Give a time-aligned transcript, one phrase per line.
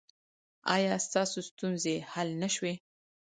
[0.75, 2.73] ایا ستاسو ستونزې حل نه شوې؟